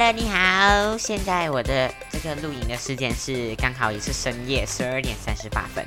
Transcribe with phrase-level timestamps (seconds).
[0.00, 0.96] Hello，，你好！
[0.96, 5.84] 现在我的这个录影的时间是刚好也是深夜十二点三十八分，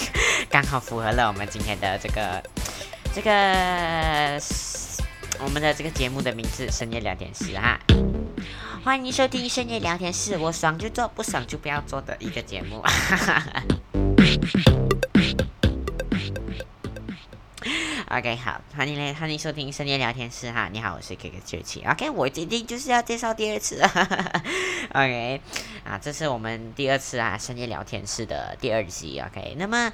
[0.50, 2.42] 刚好符合了我们今天的这个
[3.14, 4.38] 这个
[5.42, 7.80] 我们的这个节目的名字——深夜聊天室哈。
[8.84, 12.82] 欢迎收听深夜聊天室，我爽就做，不爽就不要做的一个节目。
[18.16, 20.68] OK，好，欢迎来，欢迎收听深夜聊天室哈。
[20.70, 21.84] 你好，我是 K K 九七。
[21.84, 23.82] OK，我今天就是要介绍第二次。
[24.94, 25.40] OK，
[25.82, 29.20] 啊，这是我们第二次啊深夜聊天室的第二集。
[29.20, 29.92] OK，那么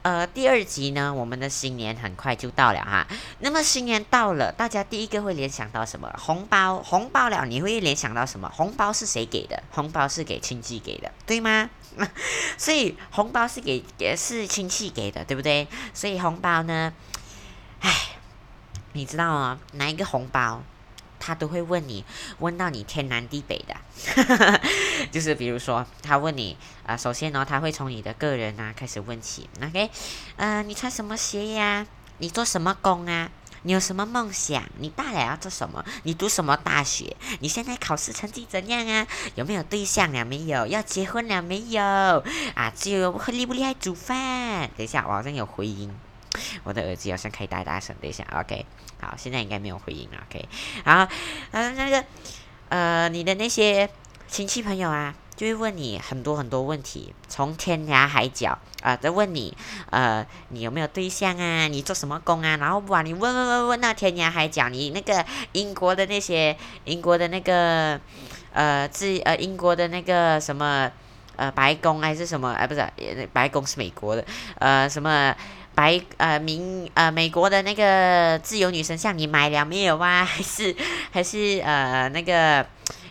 [0.00, 3.06] 呃第二集呢，我们的新年很快就到了哈。
[3.40, 6.10] 那么新年到了，大家第一个会联想到什么？
[6.18, 8.50] 红包，红包了，你会联想到什么？
[8.56, 9.62] 红包是谁给的？
[9.72, 11.68] 红包是给亲戚给的，对吗？
[12.56, 15.68] 所以红包是给也是亲戚给的，对不对？
[15.92, 16.94] 所以红包呢？
[17.80, 17.92] 唉，
[18.92, 19.58] 你知道吗？
[19.72, 20.62] 拿一个红包，
[21.20, 22.04] 他都会问你，
[22.38, 24.60] 问到你天南地北的。
[25.10, 29.48] 就是比如说，他问你，啊，首先呢，他会从你的个人啊开始问起。
[29.62, 29.90] OK，
[30.36, 31.86] 呃，你穿什么鞋呀？
[32.18, 33.30] 你做什么工啊？
[33.62, 34.62] 你有什么梦想？
[34.78, 35.84] 你大了要做什么？
[36.04, 37.16] 你读什么大学？
[37.40, 39.06] 你现在考试成绩怎样啊？
[39.34, 40.66] 有没有对象了没有？
[40.66, 41.82] 要结婚了没有？
[42.54, 44.70] 啊，就厉不厉害煮饭？
[44.76, 45.92] 等一下，我好像有回音。
[46.64, 48.64] 我的耳机好像可以大大声，等一下，OK，
[49.00, 50.48] 好，现在应该没有回音了，OK，
[50.84, 51.12] 然后，
[51.52, 52.04] 呃，那个，
[52.68, 53.88] 呃，你的那些
[54.26, 59.56] 亲戚朋友啊，就会问你很多很多问题，从天涯海角啊，都问你，
[59.90, 61.66] 呃，你有没有对象啊？
[61.68, 62.56] 你做什么工啊？
[62.58, 67.98] 然后把你问问问问到天涯海角，你那个英国的那些英国的那个，
[68.52, 70.90] 呃，自呃英国的那个什么，
[71.36, 72.52] 呃，白宫还是什么？
[72.52, 72.86] 哎，不是，
[73.32, 74.24] 白宫是美国的，
[74.58, 75.34] 呃，什么？
[75.78, 80.24] 白呃民呃美国的那个自由女神像你买了没有啊？
[80.24, 80.74] 还是
[81.12, 82.66] 还是呃那个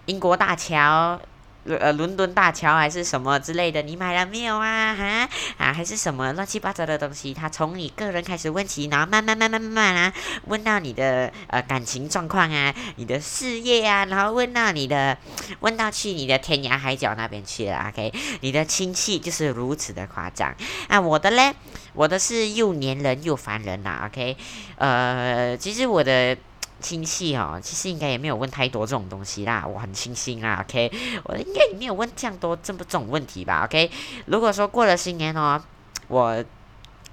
[0.08, 1.18] 英国大桥？
[1.67, 4.95] 呃，伦敦大桥还是什么之类的，你买了没有啊？
[4.95, 7.33] 哈啊，还是什么乱七八糟的东西？
[7.33, 10.13] 他从你个人开始问起，然后慢慢慢慢慢慢啊，
[10.45, 15.17] 问到你的呃感情状况啊，你的事业啊，然后问到你的，
[15.59, 17.88] 问到去你的天涯海角那边去了。
[17.89, 20.55] OK，你的亲戚就是如此的夸张
[20.88, 20.99] 啊！
[21.01, 21.53] 我的嘞，
[21.94, 24.03] 我的是又粘人又烦人呐。
[24.05, 24.38] OK，
[24.78, 26.38] 呃，其实我的。
[26.80, 30.92] 亲戚哦，其实应该也没有问太多这种东西啦，我很清新啊，OK，
[31.24, 33.90] 我应该也没有问这样多这么这种问题吧，OK。
[34.26, 35.62] 如果说过了新年哦，
[36.08, 36.44] 我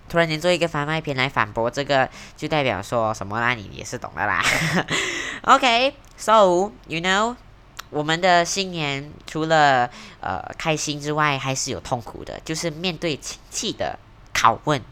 [0.08, 3.54] 突然间做一个番外篇来反驳这个，就代表说什么啦？
[3.54, 4.44] 你也是懂的啦，
[5.42, 7.34] OK，So you know，
[7.88, 13.98] 我们的新年除了呃开心之外，还是有痛苦的，就是面对亲戚的
[14.34, 14.82] 拷问。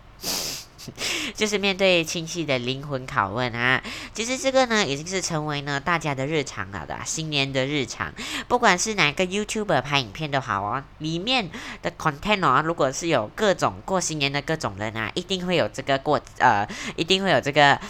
[1.34, 3.82] 就是面对亲戚的灵魂拷问啊，
[4.12, 8.12] 其实这个呢已经是成为呢大家的日常了的，新年的日常，
[8.48, 11.50] 不管是哪个 YouTuber 拍影片都好哦，里面
[11.82, 16.66] 的 content 哦，如果是有各种过新年的各种人啊，一定会有这个过呃，
[16.96, 17.80] 一定会有这个。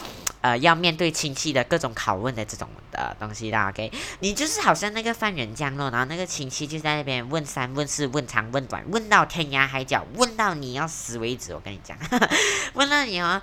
[0.42, 3.90] 呃，要面对亲戚的各种拷问的这种的东西啦，OK？
[4.18, 11.54] 你就是好像那个犯人这样咯，然后那个亲戚就在那边问三问四问长问短，问到天涯海角，问到你要死为止。
[11.54, 11.96] 我跟你讲，
[12.74, 13.40] 问到你哦，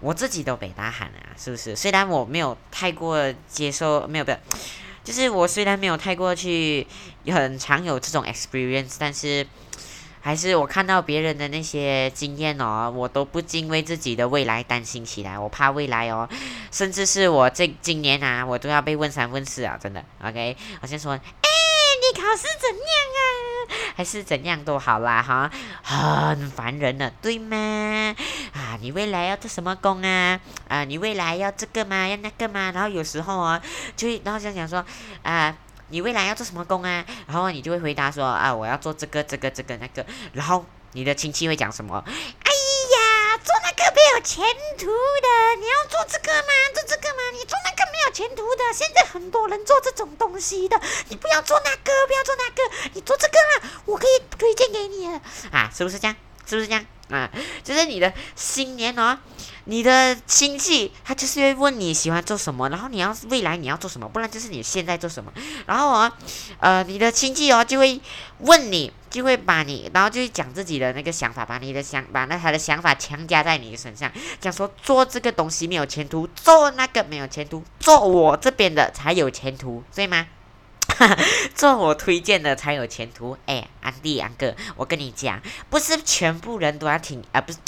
[0.00, 1.76] 我自己都被大喊了，是不是？
[1.76, 4.32] 虽然我没有太过接受，没有不，
[5.04, 6.84] 就是我虽然没有太过去
[7.26, 9.46] 很常有这种 experience，但是。
[10.22, 15.38] 还是我看到别人的那些经验哦，我都不禁为自己的未来担心起来。
[15.38, 16.28] 我怕未来哦，
[16.70, 20.04] 甚至是我这今年啊，我都要被问三问四啊，真的。
[20.22, 22.78] OK，我先说，哎，你考试怎样
[23.16, 23.20] 啊？
[23.96, 25.50] 还是怎样都好啦，哈，
[25.82, 28.14] 很烦人的，对吗？
[28.52, 30.38] 啊，你未来要做什么工啊？
[30.68, 32.06] 啊，你未来要这个吗？
[32.06, 32.70] 要那个吗？
[32.72, 33.60] 然后有时候啊，
[33.96, 34.84] 就然后想想说，
[35.22, 35.56] 啊。
[35.90, 37.04] 你未来要做什么工啊？
[37.26, 40.04] 然后你就会回答说啊，我要做这个、这个、这个、那个。
[40.32, 42.02] 然后你的亲戚会讲什么？
[42.06, 44.44] 哎呀，做那个没有前
[44.78, 46.52] 途的，你要做这个吗？
[46.74, 47.30] 做这个吗？
[47.32, 48.62] 你做那个没有前途的。
[48.72, 52.62] 现在很多人做这种东西的，你不要做那个，不要做那个，
[52.94, 55.06] 你做这个啦，我可以推荐给你
[55.50, 56.16] 啊，是不是这样？
[56.46, 56.84] 是不是这样？
[57.10, 57.28] 啊，
[57.64, 59.18] 就是你的新年哦。
[59.70, 65.32] 你的亲戚他就是会问你喜欢做什么，然后你要未来你要做什么，不然就是你现在做什么。
[65.64, 66.12] 然后啊，
[66.58, 68.00] 呃，你的亲戚哦就会
[68.40, 80.26] 问你，就会把你，然后就会讲自己的那个想法，把你的想，把那他的想法强加在你的身上，讲说做这个东西没有前途，做那个没有前途，做我这边的才有前途，对吗？
[81.54, 83.38] 做我推荐的才有前途。
[83.46, 85.40] 哎，安迪安哥，我跟你讲，
[85.70, 87.58] 不是全部人都要听，啊，不是。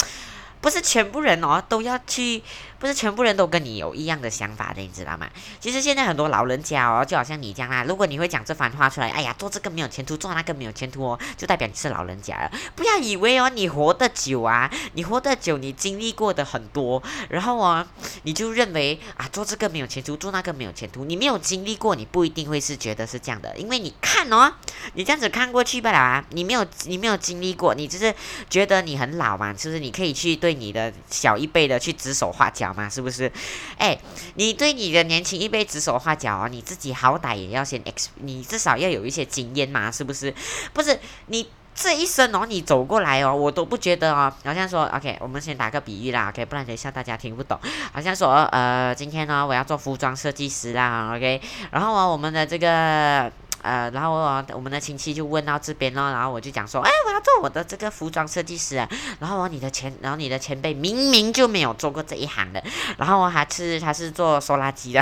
[0.63, 2.41] 不是全部人哦都要去，
[2.83, 5.29] 不是全部人都跟你有一样的想法的，你知道吗？
[5.61, 12.51] 其实现在很多老人家哦，就好像你这样啦，如果你会讲这番话出来，哎呀，做这个没有前途，做那个没有前途哦，就代表你是老人家了。
[12.75, 17.87] 不要以为哦，你活得久啊，你活得久，你经历过的很多，然后啊，
[18.23, 24.53] 你就认为啊，做这个没有前途，做那个没有前途，你没有经历过，你不一定会是觉得是这样的，因为你看哦，
[24.95, 28.13] 你这样子看过去不了啊，你没有你没有经历过，你只是
[28.49, 33.31] 觉得你很老嘛，就是你可以去对你的小一辈的去指手画脚嘛，是不是？
[33.77, 33.97] 哎，
[34.35, 40.33] 你对你的年轻一辈指手画脚啊，你自己好歹也要先 x，你至少要有一些经验嘛，是不是？
[40.73, 41.47] 不是你。
[41.75, 47.59] 这一生哦，你走过来哦，我都不觉得哦，好像说，OK，我们先打个比喻啦，OK，不然等一下大家听不懂。
[47.91, 51.41] 好像说，呃，今天呢，我要做服装设计师啦，OK，
[51.71, 53.31] 然后啊，我们的这个，
[53.63, 58.87] 呃，然后我我们的亲戚就问到这边了，然后我就讲说，哎，我要做我的这个服装设计师啊。
[59.19, 62.63] 然后你的前，然后你的前辈明明就没有做过这一行的，
[62.97, 65.01] 然后还是 他是做收垃圾的，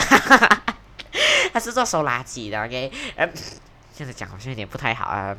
[1.51, 3.27] 他是做收垃圾的，OK，呃。
[3.93, 5.35] 现在讲好像有点不太好啊，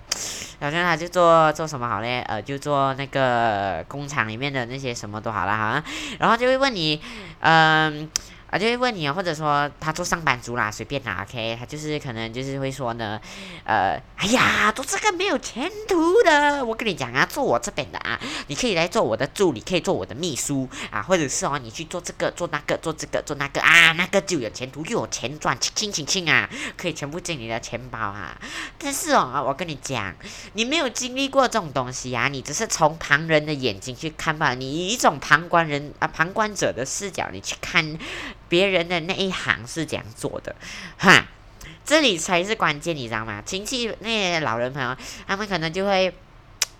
[0.60, 2.20] 好像他就做做什么好嘞？
[2.28, 5.82] 呃，就做那个工厂里面的那些什么都好了哈，
[6.20, 7.00] 然后就会问你，
[7.40, 8.08] 嗯。
[8.52, 13.18] 啊，就会问你或者说他做上班族啦，随便啦，OK，他就是可能就是会说呢，
[13.64, 26.46] 呃，哎呀，做这个没有前途的，我跟你讲啊，做我这边的啊，你可以来做我的助理，可以做我的秘书啊，或者是哦，你去做这个做那个做这个做那个啊，那个就有前途又有钱赚，亲亲亲啊，
[26.76, 28.38] 可以全部进你的钱包啊。
[28.76, 30.14] 但是哦，我跟你讲，
[30.52, 37.98] 你没有经历过这种东西啊，你只是从旁人的眼睛去看吧，你以一种旁观人啊旁观者的视角，你去看。
[38.52, 40.54] 别人的那一行是怎样做的，
[40.98, 41.24] 哈，
[41.86, 43.42] 这里才是关键，你知道吗？
[43.46, 44.94] 亲戚那些老人朋友，
[45.26, 46.14] 他们可能就会，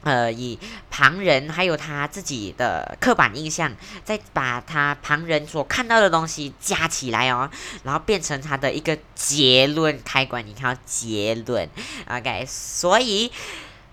[0.02, 0.58] 呃，以
[0.90, 3.74] 旁人还有他自己的刻板印象，
[4.04, 7.50] 再把他旁人所看到的东西加起来哦，
[7.84, 10.46] 然后变成他的一个结论开关。
[10.46, 11.66] 你看结论
[12.06, 13.32] ，OK，所以。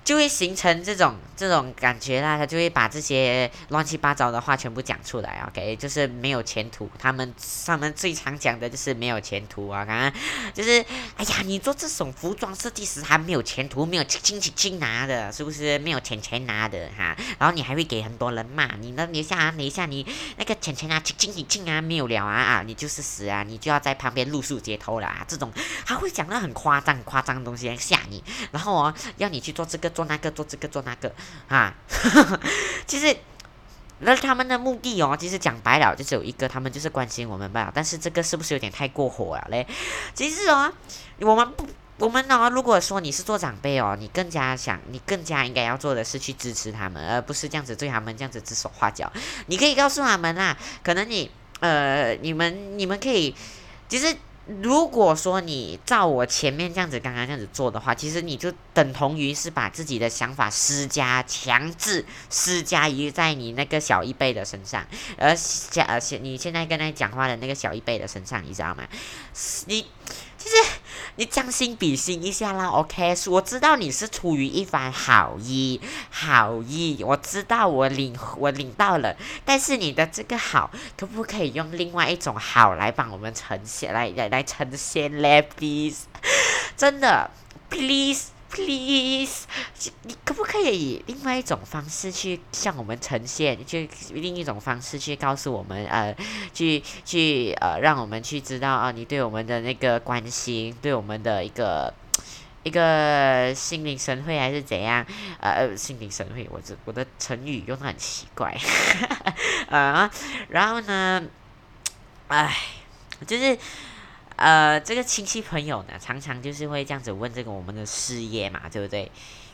[0.10, 6.90] 就会形成这种这种感觉啦，他就会把这些乱七八糟的话全部讲出来，OK，就是没有前途。
[6.98, 7.32] 他们
[7.64, 10.12] 他们最常讲的就是没有前途啊，看，
[10.52, 10.84] 就是
[11.16, 17.16] 哎呀，你做这种服装设计师还没有前途，没有钱钱钱拿的，是不是没有钱钱拿的哈？
[17.38, 20.04] 然后你还会给很多人骂你，那你下啊，你下你
[20.38, 25.54] 那个钱钱啊，钱钱钱啊没有了啊啊，你就是死啊，你就要在旁边露宿街头了啊，这种
[25.86, 29.94] 他会讲的很夸张夸张的东西来吓你，然后哦要你去做这个。
[30.00, 31.13] 做那个做这个做那个
[31.50, 31.75] 啊，
[32.88, 33.13] 其实
[34.00, 37.69] 那他们的目的哦，其实讲白了就只有一个，他们就是关心我们吧。
[37.75, 39.68] 但是这个是不是有点太过火了嘞？
[40.16, 40.72] 其实哦，
[41.19, 41.68] 我们不，
[41.98, 49.12] 我们呢，如果说你是做长辈哦，你更加想，你更加应该要做的是去支持他们，而不是这样子对他们这样子指手画脚。
[49.48, 51.30] 你可以告诉他们啦，可能你
[51.60, 53.36] 呃，你们你们可以，
[53.90, 54.16] 其实。
[54.62, 64.86] 如果说你照我前面这样子刚刚这样子做的话，其实你就等同于是把自己的想法施加强制施加于在你那个小一辈的身上，
[65.18, 65.36] 而
[65.69, 68.88] 加而且你现在跟他讲话的那个小一辈的身上，你知道吗？
[69.68, 69.86] 你。
[70.40, 70.56] 就是
[71.19, 73.13] 你将心比心一下啦，OK？
[73.27, 86.04] 我知道你是出于一番好意，好意，我知道我领我领到了，但是你的这个好，可不可以用另外一种好来帮我们呈现，来来来呈现嘞，please？
[86.78, 87.30] 真的
[87.69, 88.28] ，please。
[88.52, 89.46] Please，
[90.04, 93.80] 你可不可以以另外一种方式去向我们呈现，就
[94.12, 96.16] 另一种方式去告诉我们，呃，
[96.54, 101.94] 去去呃，让我们去知道啊，你对我们的那个关心，对我们的一个
[102.64, 105.06] 一个心领神会还是怎样？
[105.40, 108.58] 呃，心领神会，我这我的成语用的很奇怪，
[109.70, 110.10] 啊，
[110.50, 111.24] 然后呢，
[112.28, 112.58] 唉，
[113.28, 113.58] 就是。
[114.40, 119.12] 呃，这个亲戚朋友呢，常常就是会这样子问这个我们的事业嘛，对不对？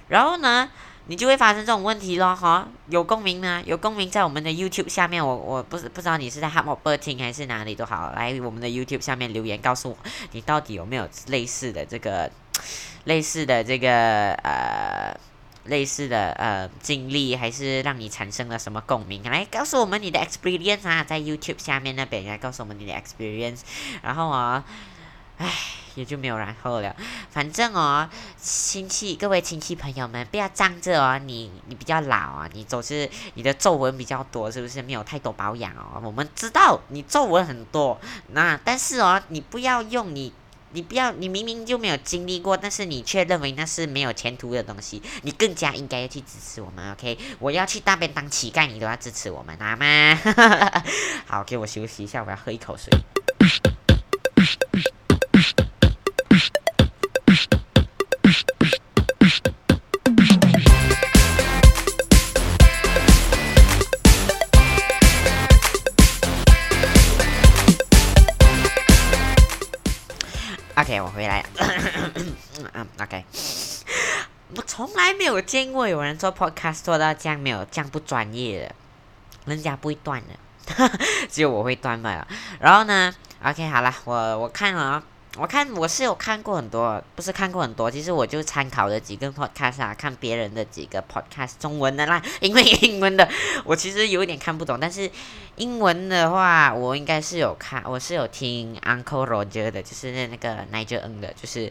[0.10, 0.70] 然后呢，
[1.08, 9.98] 你就会发生这种问题咯，哈，有共鸣呢，有共鸣在我们的 YouTube 下面，我我不是不知道你是在 h a m b o 听还是哪里都好，来我们的 YouTube 下面留言告诉我，
[10.34, 12.30] 你到底有没有类似的这个
[13.06, 15.18] 类似的这个呃。
[15.66, 19.24] 类似的呃经历，还是让你产生了什么共鸣？
[19.24, 23.62] 来告诉我们你的 experience 啊，在 YouTube 下面那边来告诉我们你的 experience。
[24.02, 24.64] 然后啊，
[25.38, 25.52] 唉，
[25.96, 26.96] 也就没有然后了。
[27.32, 36.00] 反正哦，亲戚各位亲戚朋友们，不要仗着哦，你你比较老啊，你总是你的皱纹比较多，是不是没有太多保养哦？
[36.04, 38.00] 我们知道你皱纹很多，
[38.34, 40.32] 那但是哦，你不要用你。
[40.76, 47.18] 你不要，你明明就没有经历过，但是你却认为那是没有前途的东西，你更加应该要去支持我们，OK？
[47.40, 50.84] 我要去那边当乞丐，你都要支持我们，好吗？
[51.26, 52.92] 好，给我休息一下，我要喝一口水。
[71.16, 71.44] 回来。
[72.74, 73.26] 嗯，OK，
[74.56, 78.76] 我从来没有见过有人做 Podcast 做到这样没有这样不专业的，
[79.46, 80.92] 人家不会断的，
[81.32, 82.28] 只有我会断麦了。
[82.60, 85.02] 然后呢，OK，好了，我我看了。
[85.38, 93.28] 我看我是有看过很多，不是看过很多，其实我就参考了几个 podcast 啊，看别人的几个 podcast 中文的啦，因为英文的
[93.66, 95.12] 我其实有一点看不懂，但是
[95.58, 101.70] 英文的话，我应该是有看，我是有听 Uncle Roger 的，就是那那个 Nigel N 的，就是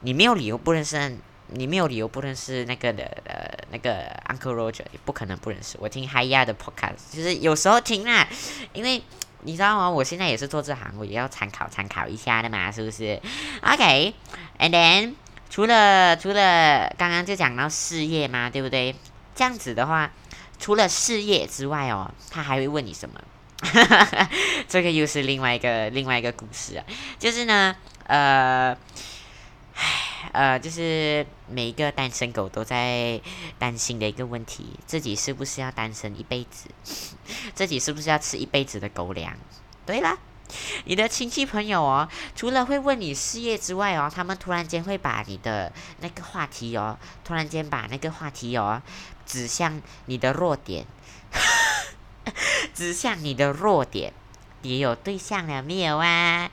[0.00, 1.14] 你没有理由不认识，
[1.48, 5.76] 你没有理由不认识那个的呃那个 Uncle Roger，你不可能不认识。
[5.78, 8.26] 我听 h i y a 的 podcast，就是有时候听啦，
[8.72, 9.02] 因为。
[9.44, 9.88] 你知道吗？
[9.88, 13.20] 我现在也是做这行，我也要参考参考一下的嘛，是不是
[13.62, 15.14] ？OK，and then
[15.48, 18.94] 除了除了刚刚就讲到事业嘛，对不对？
[19.34, 20.10] 这样子的话，
[20.58, 23.20] 除了事业之外哦，他还会问你什么？
[24.68, 26.84] 这个又是另外一个另外一个故事啊，
[27.18, 28.76] 就是呢，呃。
[30.34, 33.20] 呃，就是每一个单身狗都在
[33.56, 36.68] 担心的一个问题：自己是不是要单身一辈子？
[37.54, 39.36] 自己是不是要吃一辈子的狗粮？
[39.86, 40.18] 对了，
[40.86, 48.82] 你的亲戚朋友哦，除了会问你事业之外哦，他们突然间会把你的那个话题哦，突然间把那个话题哦，
[49.24, 50.84] 指向你的弱点，
[52.74, 54.12] 指向你的弱点。
[54.62, 56.50] 你有对象了没有啊？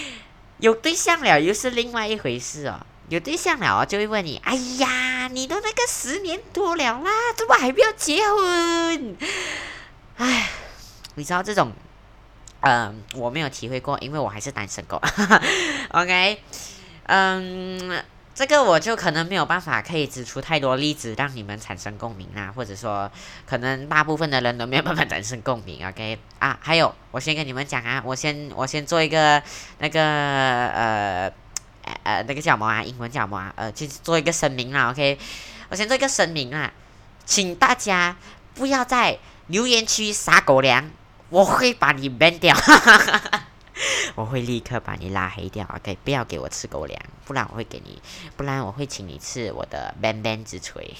[0.60, 2.86] 有对象了又是另外一回事哦。
[3.08, 9.16] 有对象了哦，就会问你：哎呀，你都那个十年多了啦，怎么还不要结婚？
[10.16, 10.48] 哎，
[11.14, 11.72] 你知道这种，
[12.60, 15.00] 嗯，我没有体会过，因为我还是单身狗。
[15.92, 16.42] OK，
[17.04, 18.02] 嗯，
[18.34, 23.08] 这个我就可能没有办法可以指出太多例子让你们产生共鸣啦，或者说，
[23.46, 25.86] 可能大部分的人都没有办法 产生共鸣。
[25.86, 29.40] OK，啊，还有，我先跟你们讲啊，我先我先做一个
[29.78, 31.32] 那个呃。
[32.06, 32.80] 呃，那个叫什么啊？
[32.84, 33.52] 英文叫什么啊？
[33.56, 35.18] 呃，去做一个声明啦，OK？
[35.70, 36.72] 我先做一个声明啊，
[37.24, 38.16] 请大家
[38.54, 40.88] 不要在留言区撒狗粮，
[41.30, 42.56] 我会把你 ban 掉。
[44.14, 45.98] 我会立刻把你拉黑掉，OK？
[46.02, 48.00] 不要给我吃狗粮，不然我会给你，
[48.36, 50.94] 不然我会请你吃我的 ban ban 之锤，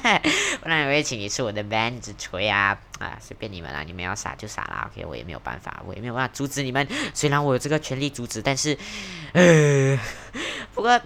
[0.62, 2.78] 不然我会请你吃我的 ban 之锤啊！
[2.98, 5.04] 啊，随便你们啦，你们要傻就傻啦，OK？
[5.04, 6.86] 我也没有办法，我也没有办法阻止你们。
[7.12, 8.78] 虽然我有这个权利阻止，但是，
[9.32, 9.98] 呃，
[10.74, 11.00] 不过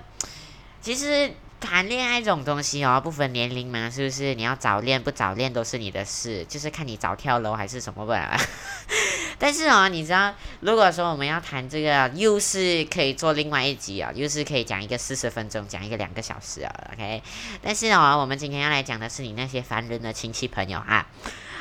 [0.81, 1.33] 其实。
[1.59, 4.35] 谈恋爱这种东西哦，不分年龄嘛，是不是？
[4.35, 8.39] 你要早恋不早恋都是你的事，就是看你早跳楼还是什么吧。
[9.39, 17.23] 但是哦，你知道，如果说我们要谈这个，又是可以做另外一集啊，又是可以讲一个四十分钟，讲一个两个小时啊，OK。
[17.63, 21.07] 但是哦，我们今天要来讲的是你那些烦人的亲戚朋友啊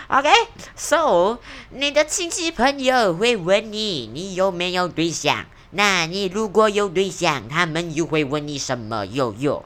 [0.07, 1.39] ，OK？So，
[1.71, 5.45] 你的亲戚朋友会问你，你有没有对象？
[5.77, 9.05] 那你如果有对象，他们又会问你什么？
[9.05, 9.65] 有有，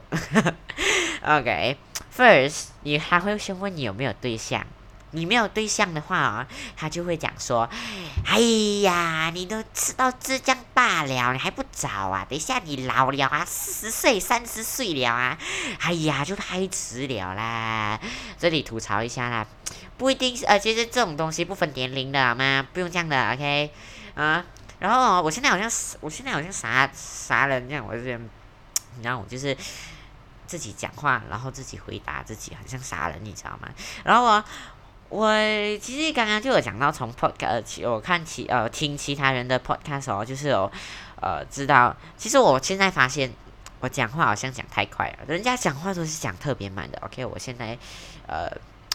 [1.22, 4.66] OK，First，你还会先问你有没有对象。
[5.12, 7.68] 你没有对象的话啊，他就会讲说
[8.26, 8.38] ：“哎
[8.82, 12.24] 呀，你都吃到浙江大了，你还不早啊？
[12.28, 15.38] 等一下你老了啊，四十岁、三十岁了啊，
[15.80, 18.00] 哎呀，就太迟了啦。”
[18.38, 19.46] 这里吐槽一下啦，
[19.96, 22.66] 不一定是呃，其实这种东西不分年龄的好吗？
[22.72, 23.70] 不用这样的，OK，
[24.14, 24.44] 啊。
[24.80, 25.70] 然后我现在好像，
[26.00, 28.20] 我现在好像啥啥人这样，我这边，
[29.02, 29.56] 然后我就是
[30.46, 33.68] 自己讲话，然后自己回答自己，很像杀人，你知道吗？
[34.02, 34.44] 然后我
[35.10, 35.32] 我
[35.78, 40.70] 其实刚刚就有讲到从 podcast，我看其呃听其他人的 podcast 哦，就是有
[41.20, 43.30] 呃知道，其实我现在发现
[43.80, 46.98] 我讲话好像讲太快了，人家讲话都是讲特别慢的。
[47.02, 47.76] OK，我现在
[48.26, 48.50] 呃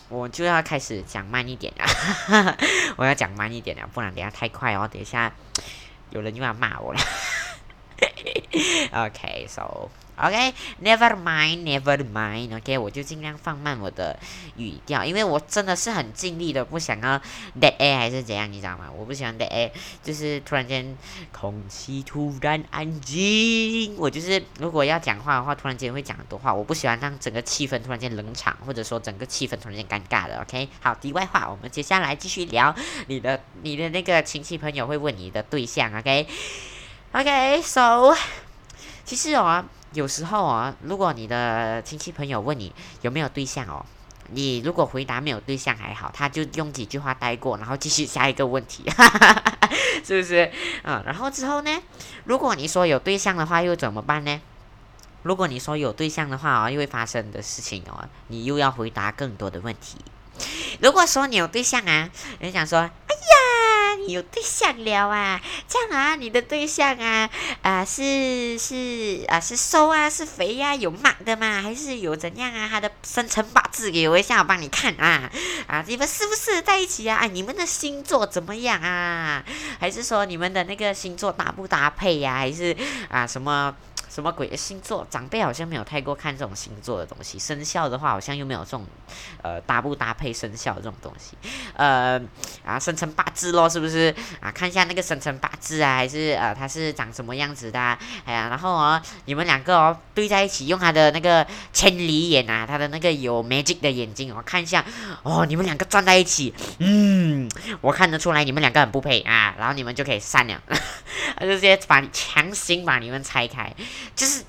[0.10, 2.58] 我就要开始讲慢一点了，
[2.96, 5.32] 我要讲慢一点了，不然等下太快哦，等一下。
[6.12, 7.00] 有人又要骂我了。
[8.94, 12.56] OK，so OK，never mind，never mind。
[12.56, 14.18] OK，我就尽量放慢我的
[14.56, 17.20] 语调，因为我真的是很尽力的，不想要
[17.60, 18.90] dead air 还是怎样，你知道吗？
[18.98, 20.98] 我不喜欢 dead air，就是突然间
[21.34, 23.96] 空气突然安静。
[23.98, 30.42] 我就是如果要讲话的话，突然间会讲很多话，我不喜欢让整个气氛突然间冷场，或者说整个气氛突然间尴尬的。
[30.42, 32.74] OK，好，题外话，我们接下来继续聊
[33.08, 35.94] 你的你的那个亲戚朋友会问你的对象。
[37.12, 38.16] OK，OK，so。
[39.04, 39.64] 其实哦，
[39.96, 42.72] 有时候哦，如果你的亲戚朋友问你
[43.02, 43.84] 有没有对象哦，
[44.30, 49.70] 你如果回答没有对象还好，他就用几句话带过，然后继续下一个问题，哈哈哈
[50.04, 50.52] 是不是？
[50.84, 51.82] 嗯，然后之后呢，
[52.26, 54.42] 如果你说有对象的话，又怎么办呢？
[55.24, 59.98] 如果你说有对象的话哦，又会发生的事情哦，你又要回答更多的问题。
[60.82, 62.10] 如果说你有对象啊，
[62.40, 63.65] 人想说，哎呀，
[63.96, 65.42] 你有对象了啊？
[65.68, 67.30] 这样啊，你的对象啊，
[67.62, 71.62] 啊是是啊是瘦啊是肥呀有满的吗？
[71.62, 72.68] 还是有怎样啊？
[72.70, 75.30] 他的生辰八字给我一下，我帮你看啊
[75.68, 77.18] 啊，你们是不是在一起啊？
[77.18, 79.44] 啊，你们的星座怎么样啊？
[79.80, 82.36] 还是说你们的那个星座搭不搭配呀？
[82.36, 82.76] 还是
[83.10, 83.76] 啊什么？
[84.16, 85.06] 什么鬼星座？
[85.10, 87.38] 长辈好像没有太过看这种星座的东西。
[87.38, 88.86] 生肖的话，好像又没有这种，
[89.42, 91.36] 呃，搭不搭配生肖这种东西。
[91.74, 92.18] 呃，
[92.64, 94.16] 啊，生辰八字咯，是不是？
[94.40, 97.78] 啊，看一下那个生辰八字啊，还是呃，他是长什么样子的？
[98.24, 104.86] 哎呀，然后哦，你们两个哦对在一起，用他的那个千里眼啊，他的那个有 magic 的眼睛哦，看一下
[105.24, 107.50] 哦，你们两个站在一起，嗯，
[107.82, 110.62] 我看得出来你们两个很不配啊，然后你们就可以散了，
[111.36, 113.74] 他就直接把你强行把你们拆开。
[114.16, 114.44] 就是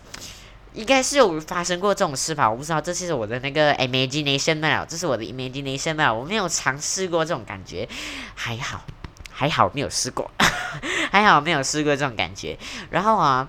[0.73, 7.89] 应该是有发生过这种事吧，我不知道，这是我的那个 imagination 了，这是我的 imagination 了，我没有尝试过这种感觉，
[8.35, 8.85] 还好，
[9.33, 10.31] 还好没有试过，
[11.11, 12.59] 还好没有试过这种感觉。
[12.91, 13.49] 然后啊，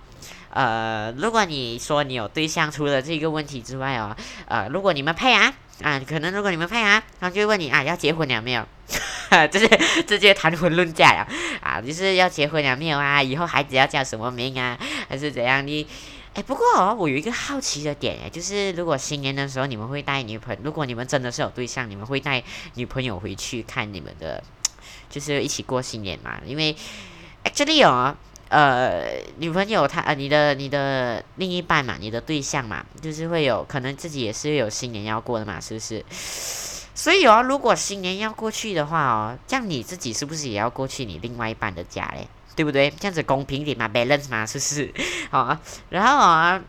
[0.51, 4.15] 呃，如果你说你有对象，除了这个问题之外哦，
[4.47, 8.65] 呃，如果你们配啊，啊，可能如果你们配啊，他就会问你啊，要结婚了没有？
[9.51, 11.27] 直接直接谈婚论嫁了
[11.61, 13.21] 啊，就是要结婚了没有啊？
[13.21, 14.77] 以后孩子要叫什么名啊？
[15.09, 15.65] 还是怎样？
[15.65, 15.85] 你
[16.33, 22.43] 哎，不过哦我有一个好奇的点哎，就是如果新年的时候你们会带女朋友，如果你们真的是有对象，你们会带
[22.75, 24.43] 女朋友回去看你们的，
[25.09, 26.39] 就是一起过新年嘛？
[26.45, 26.75] 因为
[27.43, 28.15] actually 哦，
[28.49, 29.07] 呃，
[29.39, 36.05] 女朋友她呃，你的你的另一半嘛，你的对象嘛，就是会有可能自己也是有新年要过的嘛，是不是？
[36.97, 42.27] 所以哦，如果新年要过去的话哦，这样你自己是不是也要过去你另外一半的家嘞？
[42.55, 42.89] 对不对？
[42.89, 44.91] 这样子公平点嘛，balance 嘛，是不是？
[45.29, 45.55] 好，
[45.89, 46.59] 然后啊，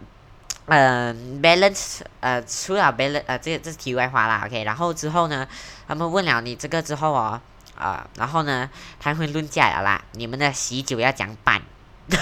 [0.66, 4.64] 嗯，balance，呃，除了 balance，呃，这这是题外话啦，OK。
[4.64, 5.48] 然后之后呢，
[5.86, 7.40] 他们问了你这个之后哦，
[7.74, 8.68] 啊，然后呢，
[9.00, 11.62] 谈婚论嫁了啦，你们的喜酒要讲办。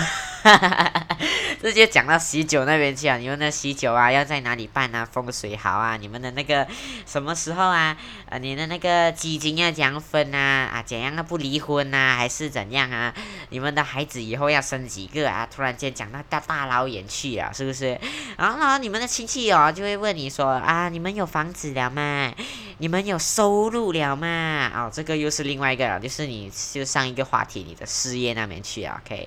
[1.62, 3.16] 直接讲到喜酒那边去啊！
[3.16, 5.04] 你们的喜酒啊，要在哪里办啊？
[5.10, 5.96] 风水好啊！
[5.96, 6.66] 你们的那个
[7.06, 7.96] 什么时候啊？
[8.28, 10.70] 呃，你的那个基金要怎样分啊？
[10.74, 12.16] 啊，怎样不离婚啊？
[12.16, 13.12] 还是怎样啊？
[13.50, 15.48] 你们的孩子以后要生几个啊？
[15.50, 17.98] 突然间讲到大大老远去啊，是不是？
[18.36, 22.32] 然后呢，你们的亲戚哦，就会问你说啊，你们有房子了吗？
[22.78, 24.70] 你们有收入了吗？
[24.74, 29.26] 哦，这个又是另外一个了，就是你就上一个话题，你的事业那边去啊，OK。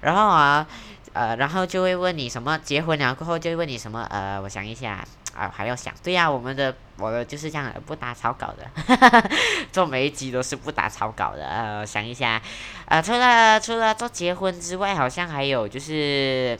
[0.00, 0.66] 然后啊，
[1.12, 2.58] 呃，然后就会问你什么？
[2.62, 4.06] 结婚了过后就会问你什么？
[4.10, 5.92] 呃，我想一下啊，还要想。
[6.02, 9.30] 对呀，我们的我的就是这样，不打草稿的，
[9.72, 11.44] 做每一集都是不打草稿的。
[11.46, 12.40] 呃，想一下，
[12.86, 16.58] 呃，除了除了做结婚之外，好像还有就是，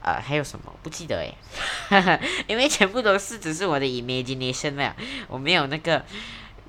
[0.00, 0.72] 呃，还有什么？
[0.82, 1.34] 不记得诶，
[2.48, 4.96] 因为全部都是只是我的 imagination 了，
[5.28, 6.02] 我没有那个，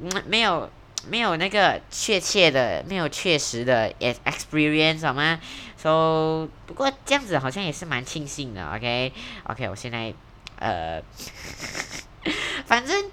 [0.02, 0.70] 嗯，没有。
[1.10, 3.90] 没有那个确切的，没有确实的
[4.26, 5.40] experience 好吗
[5.88, 10.14] ？So 不过这样子好像也是蛮庆幸的，OK，OK，我现在
[10.60, 11.02] 呃，
[12.66, 13.06] 反正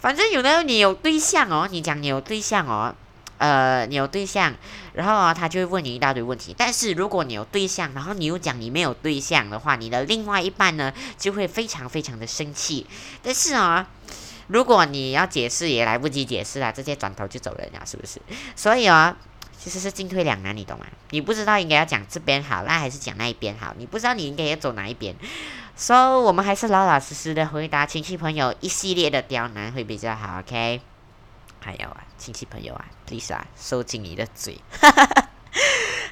[0.00, 2.94] 反正有的你有对象哦，你讲你有对象哦，
[3.36, 4.54] 呃，你有对象，
[4.94, 6.54] 然后啊，他就会问你一大堆问题。
[6.56, 12.86] 但是如果你有对象，然后你又讲你没有对象的话，你的另外一半呢就会非常非常的生气。
[13.22, 13.86] 但是啊。
[14.48, 18.20] 如果你要解释也来不及解释啊，直接转头就走人了，是不是？
[18.54, 19.16] 所以啊，
[19.62, 20.86] 其实是进退两难，你懂吗？
[21.10, 23.72] 你不知道应该要讲这边好，那还是讲那一边好？
[23.78, 25.14] 你不知道你应该要走哪一边，
[25.76, 30.80] 所以我们还是老老实实的回答亲戚朋友一系列的刁难会比较好，OK？
[31.60, 34.58] 还有啊，亲戚朋友啊，please 啊，收紧你的嘴，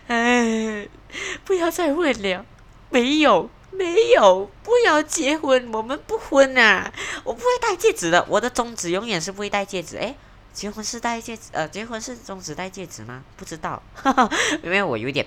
[0.07, 0.87] 哎，
[1.45, 2.47] 不要再问了，
[2.91, 3.51] 没有。
[3.73, 6.93] 没有，不要结婚，我们不婚啊！
[7.23, 9.97] 我不会戴戒指的，我的宗旨永远是不会戴戒指。
[9.97, 10.17] 诶，
[10.53, 13.23] 结婚是戴戒指，呃，结婚是中指戴戒指吗？
[13.37, 14.31] 不知道，哈 哈
[14.63, 15.27] 因为我有点，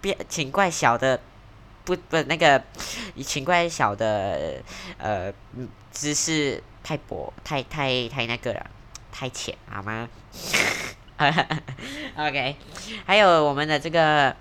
[0.00, 1.20] 别请怪小的，
[1.84, 2.62] 不不那个，
[3.24, 4.62] 请怪小的，
[4.98, 5.32] 呃，
[5.92, 8.70] 知识太薄，太太太那个了，
[9.10, 10.08] 太浅，好吗？
[12.16, 12.56] OK，
[13.06, 14.34] 还有我们的这个。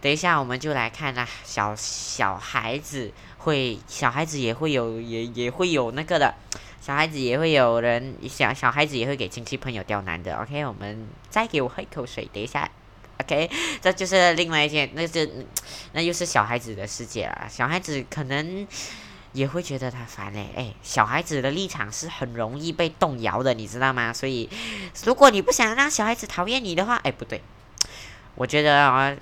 [0.00, 6.34] 等一下，我们就来看啦，小小孩子会，小孩子也会有，也也会有那个的，
[6.84, 10.36] 小孩子也会有人，小小孩子也会给亲戚朋友刁难的。
[10.36, 12.70] OK，我们再给我喝一口水，等一下
[13.22, 13.48] ，OK，
[13.80, 15.46] 这就是另外一件，那是
[15.92, 17.46] 那又是小孩子的世界了。
[17.48, 18.68] 小孩子可能
[19.32, 20.50] 也会觉得他烦嘞。
[20.54, 24.12] 哎，小孩子的立场是很容易被动摇的，你知道吗？
[24.12, 24.50] 所以，
[25.06, 27.40] 如果你不想让小孩子讨厌你的话，哎，不对，
[28.34, 29.16] 我觉得啊。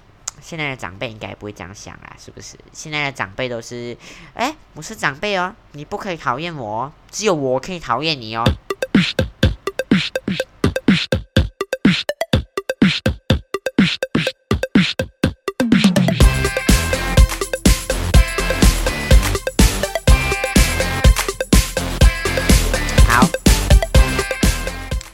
[0.44, 2.58] 现在的长辈应该不会这样想啦，是不是？
[2.72, 3.96] 现在的长辈都是，
[4.34, 8.44] 哎，我是长辈哦，你不可以讨厌我，只有我可以讨厌你哦。
[23.08, 23.26] 好，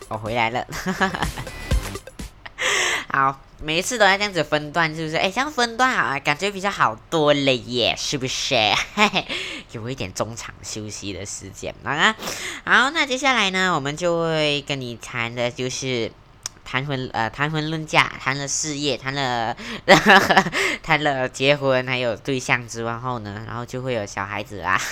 [0.09, 0.67] 我回来了。
[3.13, 3.48] 好。
[3.61, 5.17] 每一次都要这样子分段，是不是？
[5.17, 8.55] 哎，这样分段好啊，感觉比较好多了耶，是不是？
[8.95, 9.27] 嘿嘿，
[9.73, 12.15] 有一点中场休息的时间啊。
[12.65, 16.13] 好，那接下来呢，我们就会跟你谈的就是
[16.65, 19.57] 谈婚呃谈婚论嫁，谈了事业，谈了
[20.81, 24.81] 谈了结婚，还有对象之后呢，然后就会有小孩子啦。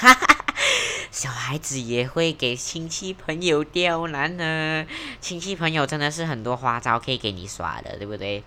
[1.12, 4.84] 小孩子也会给亲戚朋友刁难呢，
[5.20, 8.42] 亲戚朋友真的是很多花招可以给你耍的，对不对？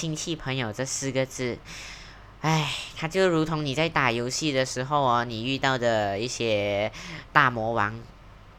[0.00, 1.58] 亲戚朋友这四个字，
[2.40, 6.90] 哎，它就如同你在打游戏的时候哦，你遇到的一些
[7.34, 8.00] 大魔王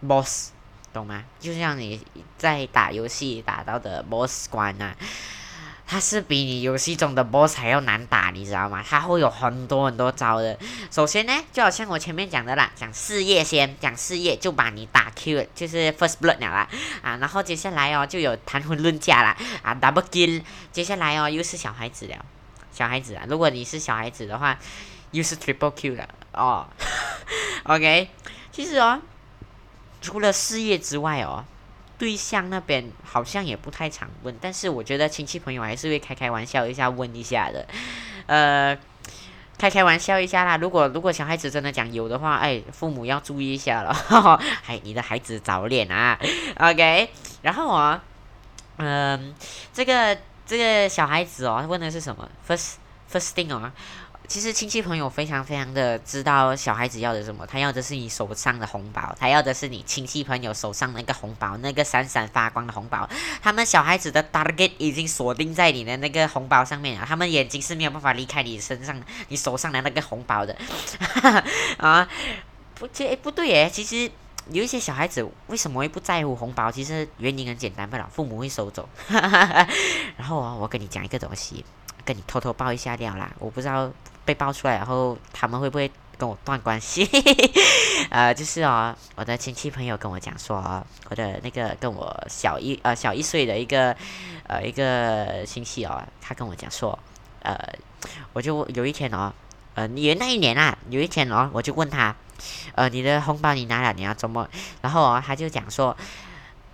[0.08, 0.52] boss，
[0.94, 1.26] 懂吗？
[1.40, 2.00] 就像你
[2.38, 4.96] 在打游戏打到的 boss 关啊。
[5.92, 8.82] 他是比你游戏中的 boss 还要难打，你知道吗？
[8.88, 10.58] 他会有很多很多招的。
[10.90, 16.70] 首先呢，就好像我前面讲的啦，讲事业先，讲事业就把你打 Q，就是 first blood 了啦。
[17.02, 20.42] 啊，然后接下来哦，就有谈婚论嫁啦，啊，double kill。
[20.72, 22.16] 接下来哦，又是小孩子了，
[22.72, 24.58] 小孩子啊，如果你是小孩子的话，
[25.12, 26.68] 又是 triple Q 了哦。
[27.68, 28.08] OK，
[28.54, 29.02] 其实哦，
[30.02, 31.44] 除了事业之外哦。
[32.02, 37.68] 对象那边好像也不太常问，但是我觉得亲戚朋友还是会开开玩笑一下问一下的，
[38.26, 38.76] 呃，
[39.60, 40.58] 开开玩笑一下啦。
[40.58, 43.96] 如果如果小孩子真的讲有的话，哎，父母要注意一下了，
[44.66, 46.18] 哎，你的孩子早恋啊
[46.58, 47.12] ，OK。
[47.44, 48.04] 然后啊，
[48.78, 49.36] 嗯，
[49.72, 52.78] 这个这个小孩子哦，问的是什么？First
[53.12, 53.72] first thing 哦。
[54.32, 63.06] 其实亲戚朋友非常非常的知道小孩子要的什么，他要的是你手上的红包，他要的是你亲戚朋友手上那个红包，那个闪闪发光的红包。
[63.42, 70.56] 他们小孩子的 target 已经锁定在你的那个红包上面了，他们眼睛是没有办法离开你身上，你手上的那个红包的。
[71.76, 72.08] 啊，
[72.76, 73.70] 不，这不对耶。
[73.70, 74.10] 其实
[74.50, 76.72] 有一些小孩子为什么会不在乎红包？
[76.72, 78.88] 其实原因很简单，不了，父母会收走。
[79.10, 81.66] 然后啊，我跟你讲一个东西，
[82.06, 83.92] 跟你偷偷爆一下料啦，我不知道。
[84.32, 87.06] 被爆出来，然后他们会不会跟我断关系？
[88.10, 90.56] 呃，就是哦，我的亲戚朋友跟我讲说，
[91.10, 93.94] 我的那个跟我小一呃小一岁的一个
[94.48, 96.98] 呃一个亲戚哦，他跟我讲说，
[97.42, 97.58] 呃，
[98.32, 99.34] 我就有一天哦，
[99.76, 102.16] 呃，你那一年啊，有一天哦，我就问他，
[102.76, 104.48] 呃，你的红包你拿了，你要周末，
[104.82, 105.96] 然后哦，他就讲说。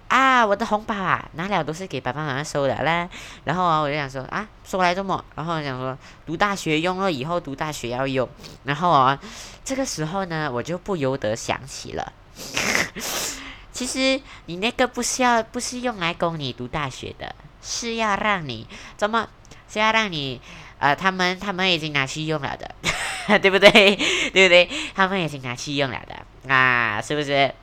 [0.07, 3.09] 啊，我的红包啊，拿了都是给爸爸妈妈收的啦。
[3.43, 8.27] 然后啊，我就想说啊，收来这么，然后想说读大学用了，以后读大学要用。
[8.63, 9.19] 然后啊，
[9.65, 12.13] 这个时候呢，我就不由得想起了，
[13.73, 18.65] 其实你那个不是要不是用来供你读大学的，是要让你
[18.95, 19.27] 怎么
[19.69, 20.39] 是要让你
[20.79, 22.75] 呃，他们他们已经拿去用了的，
[23.39, 23.71] 对不对？
[24.31, 24.69] 对不对？
[24.95, 27.53] 他们已经拿去用了的啊，是不是？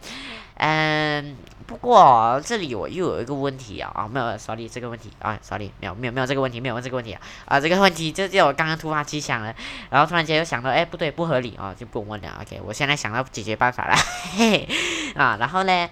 [0.57, 1.37] 嗯。
[1.67, 9.55] 不过这里我又有一个问题啊啊没有，sorry 这个问题啊，sorry 没有没有没有这个问题没有问这个问题啊啊这个问题就就我刚刚突发奇想了，
[9.89, 13.97] 然后突然间又想到哎不对不合理啊就不问了，OK 我现在想到解决办法了，
[14.37, 14.69] 嘿
[15.17, 15.89] 啊然后呢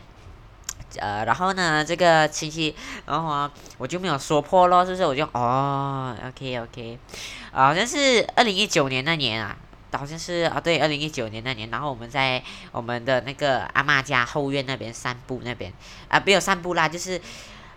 [0.98, 6.98] 呃然后呢这个亲戚然后啊我就没有说破咯，是不是我就哦 OK OK
[7.50, 9.56] 啊好像是二零一九年那年啊。
[9.98, 15.72] 好像是啊，对，二零一九年那年，然后我们在我们的那个阿妈家后院那边散步，那边
[16.08, 17.20] 啊没有散步啦，就是，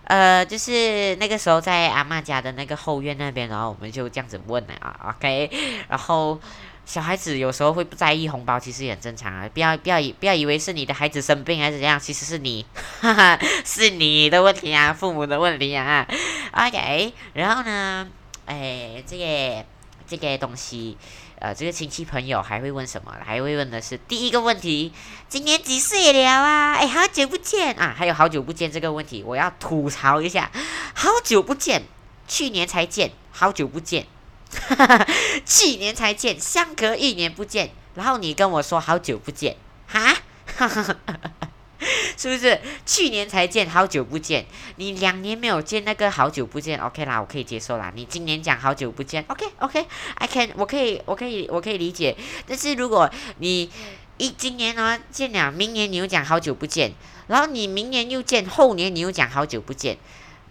[0.05, 5.49] 呃，就是那个时候在阿妈家的那个后院那边，然后我们就这样子问了啊，OK，
[5.89, 6.39] 然后
[6.85, 12.65] 小孩子有时候会不在意红包，其实也很正常啊，不要不要以不要以为是你的孩子生病还是怎样，其实是你，
[13.01, 16.07] 哈哈，是你的问题啊，父母的问题啊
[16.53, 18.07] ，OK，然后呢，
[18.45, 19.65] 哎，这个
[20.07, 20.97] 这个东西。
[21.39, 23.13] 呃，这个亲戚朋友还会问什么？
[23.25, 24.93] 还会问的是第一个问题：
[25.27, 26.73] 今年几岁了啊？
[26.75, 27.93] 哎，好久不见啊！
[27.97, 30.49] 还有好久不见这个问题，我要吐槽一下。
[30.93, 31.83] 好久不见，
[32.27, 34.07] 去年才见，好久不见，
[35.45, 40.15] 去年才见，相隔一年不见，然后你跟我说好久不见，哈？
[42.17, 42.59] 是不是？
[42.85, 44.45] 去年才见，好久不见。
[44.77, 47.91] 你两年没有见，那个好久不见，OK 啦，我可以接受啦。
[47.95, 52.15] 你今年讲好久不见，OK OK，I can，我可以，我可以，我可以理解。
[52.47, 53.69] 但是如果你
[54.17, 56.93] 一今年呢见了，明年你又讲好久不见，
[57.27, 59.97] 然后你明年又见，后年你又讲好久不见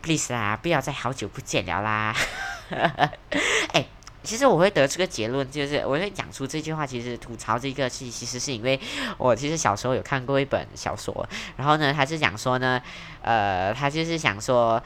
[0.02, 2.14] ，please 啦，不要再好久不见了啦。
[3.72, 3.93] 哎。
[4.24, 6.86] 其实我会得出个结论，就是我会讲出这句话。
[6.86, 8.80] 其实吐槽这个是，其实是因为
[9.18, 12.82] 我其实小时候有看过一本小说，然后呢，他是讲说呢，
[13.22, 14.82] 呃，他就是想说。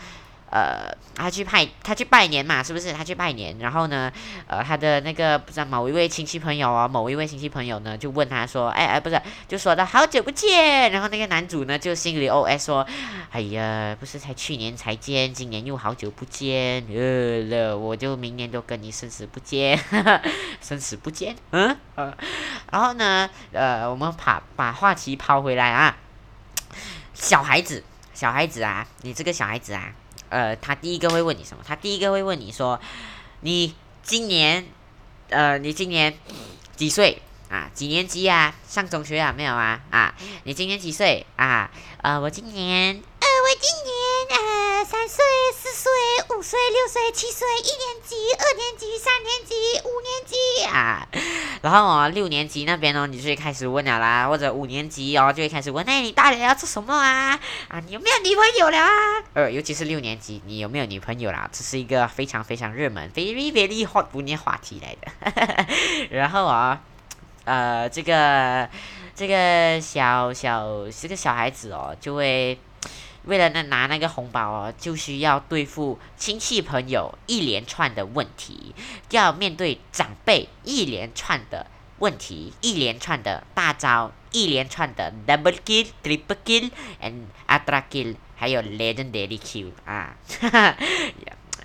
[0.50, 2.90] 呃，他去派他去拜年嘛，是不是？
[2.92, 4.10] 他去拜年，然后呢，
[4.46, 12.86] 呃，他的那个不知道某一位亲戚朋友啊，某一位亲戚朋友呢，就问他说，哎哎，不是，就说的好久不见，然后那个男主呢，就心里 OS 说，
[13.30, 19.78] 哎呀，不是才去年才见，今年又好久不见，呃了，我就明年都跟你生死不见，
[20.62, 22.16] 生死不见，嗯呃，
[22.72, 25.96] 然后呢，呃，我们把把话题抛回来啊，
[27.12, 27.84] 小孩子，
[28.14, 29.92] 小孩子啊，你这个小孩子啊。
[30.30, 31.62] 呃，他第一个会问你什么？
[31.66, 32.80] 他第一个会问你说，
[33.40, 34.66] 你今年，
[35.30, 36.18] 呃，你今年
[36.76, 37.70] 几岁啊？
[37.74, 38.54] 几年级啊？
[38.66, 39.32] 上中学啊？
[39.36, 39.80] 没有啊？
[39.90, 40.14] 啊，
[40.44, 41.70] 你今年几岁啊？
[42.02, 43.97] 呃，我今年，呃，我今年
[44.84, 45.90] 三岁、四岁、
[46.36, 51.08] 五岁、六岁、七岁，一年级、二年级、三年级、五年级啊。
[51.62, 57.38] 然后哦，六年级那边哦，你就会开始问了啦，或者五年级哦，就会开始问，哎，你大人要做什么啊？
[57.68, 58.90] 啊，你有没有女朋友了啊？
[59.34, 61.50] 呃，尤其是六年级，你有没有女朋友啦？
[61.52, 65.66] 这是一个非常非常热门，very very hot 不念话题来的。
[66.10, 66.80] 然后啊，
[67.44, 68.68] 呃，这个
[69.16, 72.58] 这个小小这个小孩子哦，就会。
[73.28, 78.74] 为了那拿那个红包哦，就需要对付亲戚朋友一连串的问题，
[79.10, 81.66] 要面对长辈一连串的
[81.98, 86.70] 问题，一连串的大招，一连串的 double kill、triple kill
[87.02, 90.16] and ultra kill，还有 legendary kill 啊！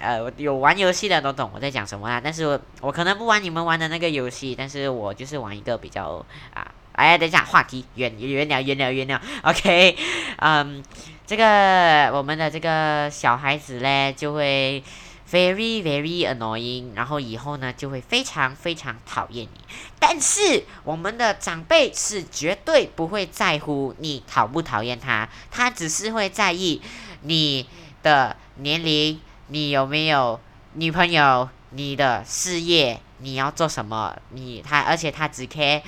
[0.02, 2.20] 呃，有玩游戏的都懂我在讲什么啊。
[2.22, 6.70] 但是我我可能不玩你们玩的那个游戏，但是我就是玩一个比较啊。
[6.92, 9.22] 哎，等一下，话题远远聊，远聊，远聊。
[9.44, 9.98] OK，
[10.38, 10.84] 嗯。
[11.26, 14.84] 这个我们的这个小孩子嘞，就会
[15.32, 19.62] very very annoying，然后以后呢就会非常非常讨厌你。
[20.00, 26.82] 但是我们的长辈是绝对不会在乎你讨不讨厌他，他只是会在意
[27.22, 27.68] 你
[28.04, 30.40] 的年龄，你有没有
[30.74, 35.82] 女朋友，你的事业，你要做什么，你他，而且他只 care。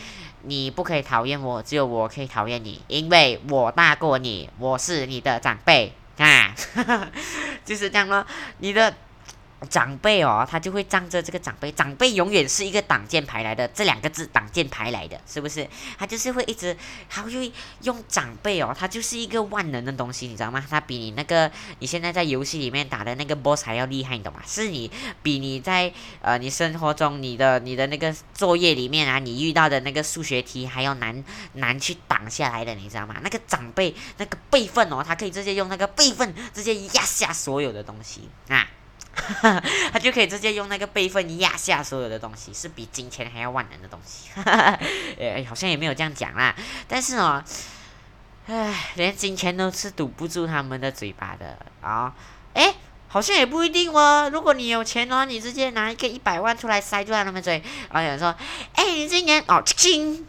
[0.46, 6.56] 你不可以讨厌我，只有我可以讨厌你，因为我大过你，我是你的长辈啊，
[7.66, 8.26] 就是这样咯，
[8.60, 8.94] 你的。
[9.70, 15.68] 长辈哦，他就会仗着这个长辈，长辈永远是一个挡箭牌来的，这两个字挡箭牌来的，是不是？
[15.98, 16.76] 他就是会一直，
[17.10, 20.64] 他会用长辈哦，他就是一个万能的东西，你知道吗？
[20.70, 24.42] 他比你那个你现在在游戏里面打的那个 boss 还要厉害，你懂吗？
[24.46, 24.92] 是你
[25.24, 25.92] 比你在
[26.22, 33.16] 呃你生活中你的你的那个作业里面啊，你遇到的那个数学题还要难难去挡下来的，你知道吗？
[33.24, 38.68] 那个长辈那个辈分哦，他可以直接用那个辈分直接压下所有的东西啊。
[39.92, 44.30] 他就可以直接用那个备份压下所有的东西，是比金钱还要万能的东西。
[45.20, 46.54] 哎，好像也没有这样讲啦。
[46.88, 47.44] 但是哦，
[48.48, 52.14] 唉，连金钱都是堵不住他们的嘴巴的啊。
[52.54, 52.76] 哎，
[53.08, 54.30] 好像也不一定哦。
[54.32, 58.36] 如果你有钱哦，你直接拿一个一百万出来塞住他们嘴，然后有人说
[58.76, 60.28] ：“哎，你今年哦，亲，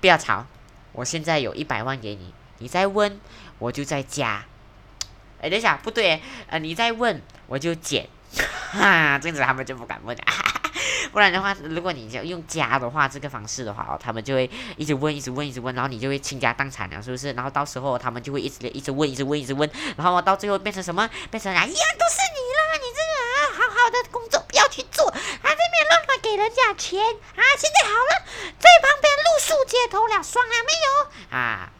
[0.00, 0.44] 不要吵，
[0.92, 3.20] 我现在有一百万给你，你再问
[3.58, 4.44] 我就在加。”
[5.40, 8.08] 哎，等一下，不对，呃，你再问我就减。
[8.72, 10.22] 哈，这样子他们就不敢问了。
[11.12, 17.32] 不然的话，如果你就用加的话，这个方式的话哦，他们就会一直问，一直问，一直问，然后你就会倾家荡产了，是不是？
[17.32, 21.08] 然后到时候他们就会一直一直问，一直问，一直问，然后到最后变成什么？
[21.30, 28.26] 变成哎呀，都是你啦，你这个啊，好好的工作不要去做，啊，这边乱乱给人家钱啊，现在好了，
[28.58, 31.38] 在旁边露宿街头了，爽了没有？
[31.38, 31.70] 啊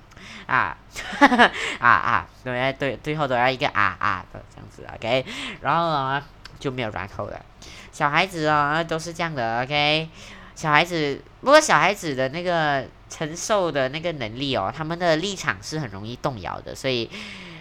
[0.47, 0.79] 啊
[1.81, 2.27] 啊啊！
[2.45, 5.27] 对对，最后都要一个啊啊的这样子，OK，
[5.61, 6.25] 然后呢？
[6.59, 7.45] 就没有然后了，
[7.93, 10.09] 小孩子哦都是这样的，OK，
[10.55, 17.11] 小孩子不过小孩子的那个承受的那个能力哦，他们的立场是很容易动摇的，所以。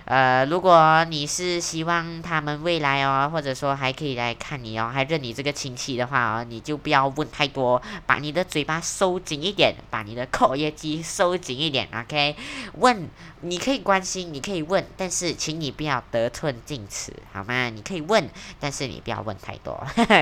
[0.06, 12.36] 呃，如果你是希望他们未来哦，或者说还可以来看你哦，还认你这个亲戚的话哦，你就不要问太多，把你的嘴巴收紧一点，把你的口业肌收紧一点，OK？
[12.74, 13.10] 问
[13.42, 17.70] 你可以关心，你可以问，但是请你不要得寸进尺，好吗？
[17.70, 19.74] 你可以问，但是你不要问太多，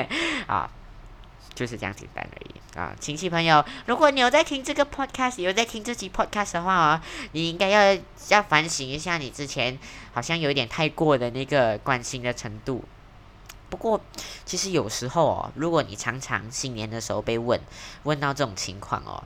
[0.47, 0.69] 啊。
[1.55, 7.01] 就是这样简单而已啊，亲戚朋友，如果你有在听这个 podcast，有在听这集 podcast 的话哦，
[7.33, 9.77] 你应该要要反省一下你之前
[10.13, 12.83] 好像有一点太过的那个关心的程度。
[13.69, 13.99] 不过，
[14.45, 17.59] 其实有时候哦，如果你常常新年的时候被问
[18.03, 19.23] 问到这种情况哦，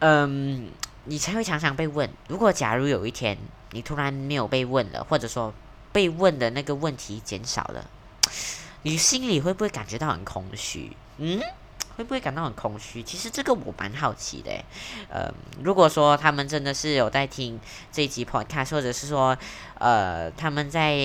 [0.00, 0.70] 嗯，
[1.04, 2.10] 你才会常常被问。
[2.28, 3.38] 如果假如有一天
[3.70, 5.54] 你突然没有被问了，或者说
[5.92, 7.88] 被问的那个问题减少了，
[8.82, 10.96] 你心里会不会感觉到很空虚？
[11.18, 11.40] 嗯？
[11.94, 13.02] 会不会感到很空虚？
[13.02, 14.50] 其实这个我蛮好奇的，
[15.10, 15.30] 呃，
[15.62, 17.60] 如果说他们真的是有在听
[17.92, 19.36] 这一集 podcast，或者是说，
[19.74, 20.96] 呃，他们在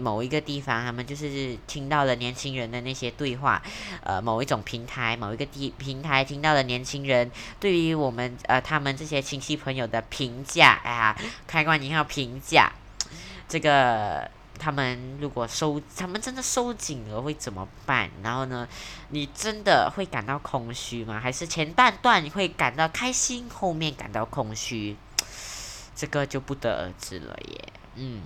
[0.00, 3.60] 某一个地方，他们就是听到了年轻人的那些对话，
[4.04, 11.18] 呃，某一种平台，某一个地平台听到了年轻人对于我们呃他们这些亲戚朋友的评价，哎呀，
[11.48, 12.70] 开关你要评价
[13.48, 14.30] 这个。
[14.58, 18.10] 他们如果收，他们真的收紧了会怎么办？
[18.22, 18.66] 然后呢，
[19.10, 21.20] 你真的会感到空虚吗？
[21.20, 24.96] 还是前半段会感到开心，后面感到空虚？
[25.94, 27.64] 这个就不得而知了耶。
[27.94, 28.22] 嗯。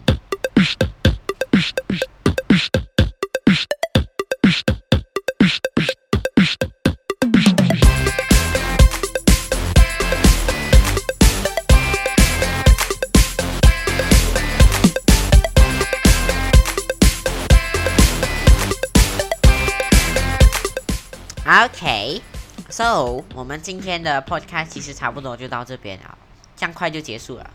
[21.50, 26.16] OK，So 我们今天的 Podcast 其实差不多就到这边了，
[26.54, 27.50] 这样快就结束了。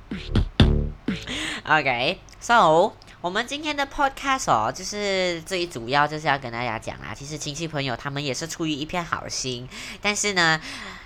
[1.63, 9.65] OK，So 我们今天的 Podcast 哦，就是最主要就是要跟大家讲啊，其实亲戚朋友他们也是出于一片好心，
[10.01, 10.60] 但是呢，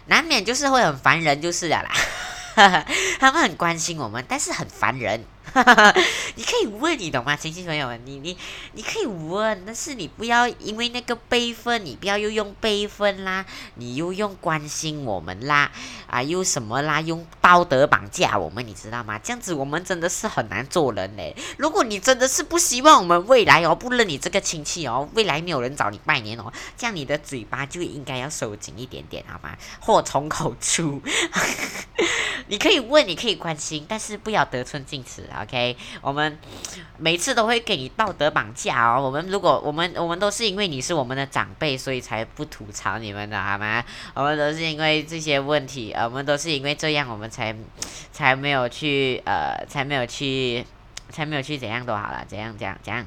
[0.07, 1.91] 难免就是会很烦人就是了啦。
[3.19, 5.23] 他们很关心我们，但是很烦人。
[6.35, 7.95] 你可以问，你懂吗，亲戚朋友？
[8.05, 8.37] 你你
[8.73, 15.71] 你可以问，但是你不要因为那个辈分，你不要又用辈分啦，你又用关心我们啦，
[16.07, 19.19] 啊，又什么啦，用道德绑架我们，你知道吗？
[19.19, 21.35] 这样子我们真的是很难做人嘞。
[21.57, 29.57] 如果你真的是不希望我们未来哦不认你这个亲戚哦，未来没有人找你拜年哦，这样你的嘴巴就应该要收紧一点点，好吗？
[29.79, 31.01] 祸从口出。
[32.47, 35.38] 你可以问，你可以关心，但是不要得寸进尺啊。
[35.41, 36.37] OK，我们
[36.97, 39.01] 每次都会给你道德绑架哦。
[39.01, 43.83] 我们如果我们我们都是因为你是我们的长辈，所以才不吐槽你们的好吗？
[44.13, 47.55] 我们都是因为这些问题，我们都是因为这样，我们才
[48.11, 50.65] 才没有去呃，才没有去，
[51.09, 53.05] 才没有去怎样都好了，怎样怎样怎样，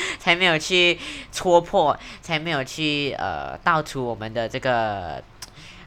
[0.20, 0.98] 才没有去
[1.32, 5.22] 戳破，才没有去呃，道出我们的这个。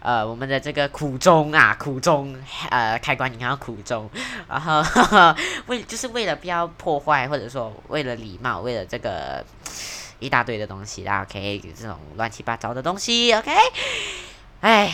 [0.02, 2.36] 呃，我们的这个苦衷啊，苦衷，
[2.70, 4.10] 呃，开关你看苦衷，
[4.50, 4.84] 然后
[5.68, 9.46] 为 就是为了不要破坏，或者说为了礼貌，为了这个
[10.20, 13.52] 一大堆的东西啦，OK，这种乱七八糟的东西，OK，
[14.62, 14.92] 哎，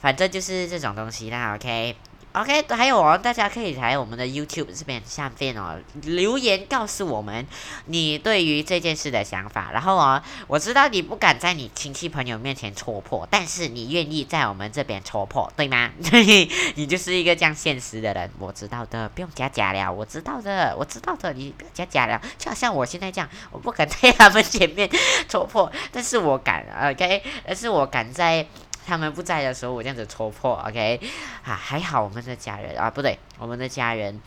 [0.00, 1.94] 反正就是这种东西啦，OK。
[2.34, 7.44] OK，还有哦，大家可以来我们的 YouTube 这边下面哦留言告诉我们
[7.86, 9.70] 你对于这件事的想法。
[9.72, 15.90] 然后哦，我知道你不敢在你亲戚朋友面前戳破，但是你愿意在我们这边戳破，对吗？
[16.76, 22.20] 你就是一个这样现实的人，我知道的，不用假假了，我知道的，我知道的，你不要假假了。
[22.38, 24.88] 就好像我现在这样，我不敢在他们前面
[25.28, 28.46] 戳破，但是我敢，OK，但是我敢在。
[28.88, 30.98] 他们不在的时候，我这样子戳破，OK，
[31.44, 34.18] 啊，还好我们的家人啊，不对，我们的家人。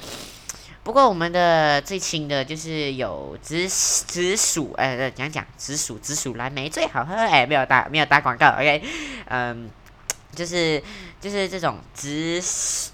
[0.83, 8.83] 不过我们的最亲的就是有紫紫薯，呃，讲讲紫薯，紫薯蓝莓最好喝，哎，没有打没有打广告，OK，
[9.25, 9.67] 嗯，
[10.35, 10.81] 就是
[11.19, 12.39] 就是这种直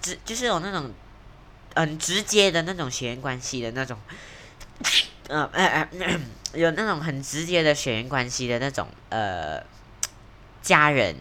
[0.01, 0.89] 直，就是有那种
[1.75, 3.97] 很直接的那种血缘关系的那种，
[5.27, 6.21] 嗯嗯嗯，
[6.53, 9.61] 有那种很直接的血缘关系的那种，呃。
[10.59, 11.15] 家人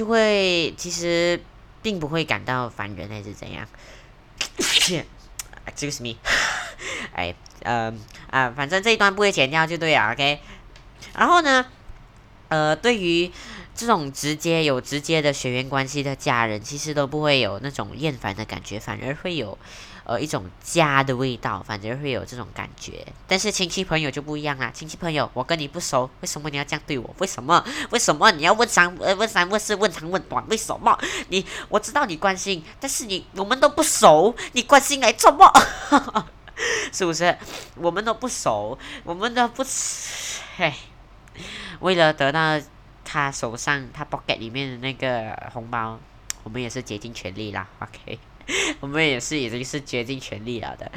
[0.00, 1.38] 就会其实
[1.82, 3.68] 并不会感到烦人还是怎样？
[5.66, 6.16] Excuse me，
[7.12, 7.34] 哎，
[7.64, 7.92] 呃
[8.30, 10.40] 啊，反正这一段不会剪掉就对了，OK。
[11.14, 11.66] 然后呢，
[12.48, 13.30] 呃，对于
[13.74, 19.58] 这种直接有直接的血缘关系的家人，其实都不会有那种厌烦的感觉，反而会有。
[20.04, 23.06] 呃，一种家的味道，反正会有这种感觉。
[23.28, 27.14] 但是亲戚朋友就不一样啦，亲戚朋友，我跟你不熟，为什么你要这样对我？
[27.18, 27.64] 为什么？
[27.90, 30.44] 为什么你要问三呃问三问四问长问短？
[30.48, 30.98] 为什么？
[31.28, 35.52] 你我知道你关心，但是你我们都不熟，你关心来做么？
[36.92, 37.36] 是不是？
[37.76, 39.64] 我们都不熟，我们都不，
[40.56, 40.74] 嘿，
[41.80, 42.60] 为了得到
[43.04, 45.98] 他手上他 pocket 里面的那个红包，
[46.42, 47.66] 我们也是竭尽全力啦。
[47.78, 48.18] OK。
[48.80, 50.90] 我们也是已经是竭尽全力了的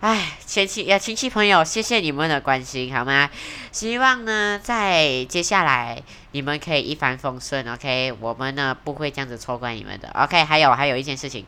[0.00, 3.28] 哎，亲戚呀，亲戚朋友，谢谢你们的关心，好吗？
[3.72, 6.00] 希望呢，在接下来
[6.32, 8.14] 你们可以一帆风顺，OK？
[8.20, 10.44] 我们呢不会这样子错怪你们的，OK？
[10.44, 11.44] 还有还有一件事情，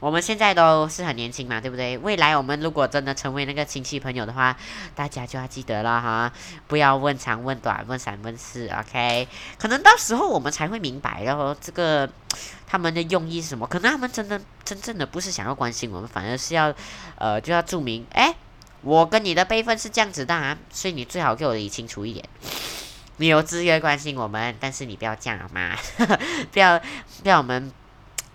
[0.00, 1.96] 我们现在都是很年轻嘛，对不对？
[1.98, 4.56] 未来我们如果真的成为那个亲戚朋友的话，
[4.94, 6.32] 大家就要记得了哈，
[6.66, 9.28] 不要问长问短，问三问四，OK？
[9.58, 12.08] 可能到时候我们才会明白，然后这个。
[12.68, 13.64] 他们的用意是什么？
[13.64, 16.74] 可能他们真的真正的不是想要关心我们，反而是要，
[17.14, 18.34] 呃，就要注明，哎，
[18.82, 22.28] 我跟你的辈分是这样子的啊，所以你最好给我理清楚一点。
[23.16, 25.76] 你有资格关心我们，但是你不要这样好吗？
[26.52, 26.78] 不要
[27.22, 27.72] 不要我们，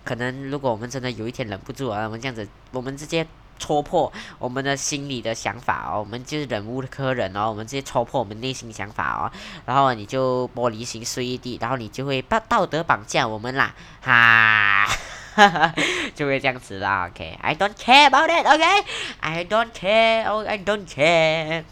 [0.04, 3.26] 可能如果我们真的有一天忍不住啊，我们这样子，我们直接。
[3.58, 9.30] 戳破我们的心里的想法哦，我们就是忍无可忍哦，我们直接戳破我们内心想法哦，
[9.66, 14.88] 然后你就玻璃心碎一地，然后你就会 把道德绑架我们啦，哈，
[16.16, 21.62] 就会这样子啦，OK，I don't care about it，OK，I don't care，I don't care，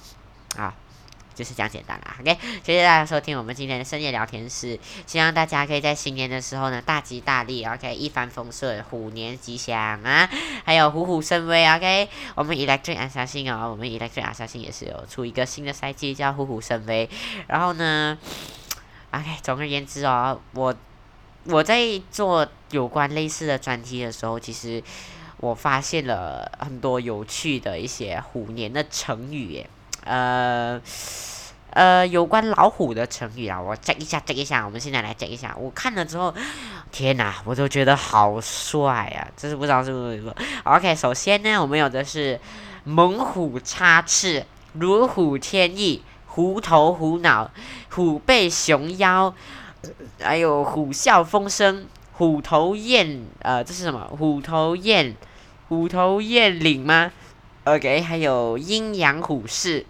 [0.56, 0.72] 啊。
[1.40, 10.28] 就是这样简单啦，OK，谢谢大家收听我们今天的深夜聊天室，希望大家可以在新年的时候呢大吉大利，OK，一帆风顺，虎年吉祥啊，
[10.66, 17.08] 还有虎虎生威，OK，我们 Electric Assassin 哦，我们 Electric Assassin 也是有出一个新的赛季叫虎虎生威，
[17.46, 18.18] 然后呢
[19.12, 20.74] ，OK，总而言之哦，我
[21.44, 21.80] 我在
[22.10, 24.84] 做有关类似的专题的时候，其实
[25.38, 29.64] 我发现了很多有趣的一些虎年的成语，
[30.04, 30.80] 呃。
[31.72, 34.64] 呃，有关老虎的成语啊，我整一下，整一下。
[34.64, 35.54] 我们现在来整一下。
[35.56, 36.34] 我看了之后，
[36.90, 39.30] 天哪，我都觉得好帅啊！
[39.36, 40.34] 这是不知道是不是
[40.64, 42.40] ？OK，首先呢，我们有的是
[42.82, 47.48] 猛虎插翅、如虎添翼、虎头虎脑、
[47.90, 49.32] 虎背熊腰，
[50.20, 54.08] 还有虎啸风声、虎头雁，呃，这是什么？
[54.18, 55.14] 虎头雁，
[55.68, 57.12] 虎头雁翎吗
[57.62, 59.86] ？OK，还有阴阳虎视。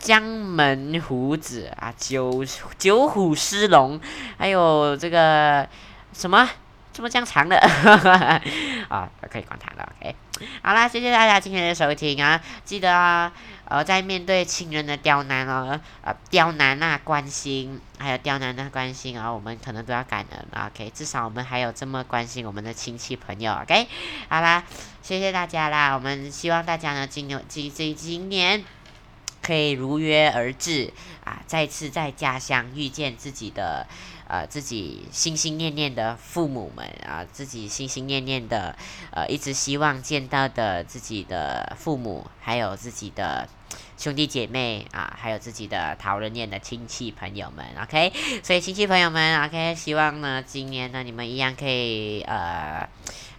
[0.00, 2.42] 江门虎子啊，九
[2.78, 4.00] 九虎狮龙，
[4.38, 5.68] 还有这个
[6.14, 6.48] 什么
[6.90, 7.56] 这么这样长的
[8.88, 9.92] 啊，可以管他了。
[10.00, 10.16] OK，
[10.62, 13.30] 好啦，谢谢大家今天的收听啊，记得啊，
[13.66, 20.66] 呃，在面对亲人的刁难哦，呃，刁难啊，关心，还有刁难的关心啊，我们可能都要感恩。
[20.66, 23.52] OK，至少我们还有这么关心我们的亲戚朋友。
[23.52, 23.86] OK，
[24.30, 24.64] 好啦，
[25.02, 28.64] 谢谢大家啦，我们希望大家呢，今年今今今年。
[29.42, 30.92] 可以如约而至
[31.24, 31.42] 啊！
[31.46, 33.86] 再次在家乡遇见自己的，
[34.28, 38.76] 呃，自己心心念念的父母们啊，自己心心念念的，
[39.10, 43.48] 呃，一直希望见到的自己的父母，还有自己的
[43.96, 47.64] 兄弟姐妹啊，还有自己的讨人厌的亲戚朋友们。
[47.82, 48.12] OK，
[48.42, 52.88] 所以亲戚朋友们，OK，希望呢，今年呢，你们一样可以呃，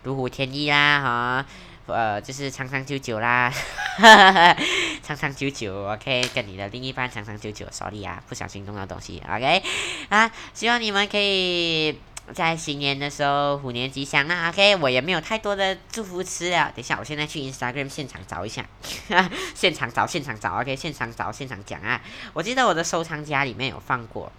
[0.04, 1.46] 如虎添翼啦，哈。
[1.92, 3.54] 呃，就是长长久久啦，
[3.98, 4.58] 哈 哈
[5.04, 9.62] 长长久久，OK，跟你的另一半长长久久，sorry 啊，不小心弄到东西，OK，
[10.10, 12.00] 啊，希望你们可以
[12.34, 18.66] 在新年的时候虎年吉祥啊，OK，我也没有太多的祝福词啊，等一下我现在去 Instagram 现场找一下，
[19.54, 22.02] 现场找现场找，OK，现场找现场讲啊，
[22.34, 24.32] 我记得我的收藏夹里面有放过，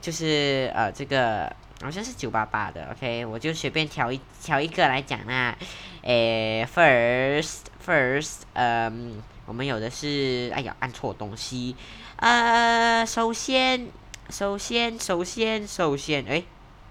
[0.00, 1.54] 就是呃这个。
[1.84, 5.54] 好像是九八八的，OK，我就随便挑一挑一个来讲啦。
[6.00, 11.76] 诶，first，first，嗯，我们有的是，哎呀，按错东西。
[12.16, 13.88] 呃，首先，
[14.30, 16.42] 首先，首先，首先，哎，